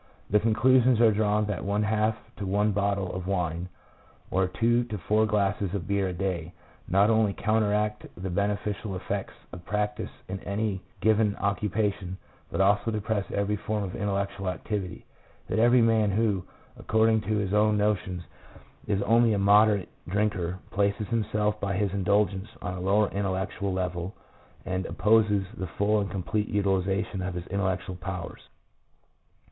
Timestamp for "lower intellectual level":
22.81-24.15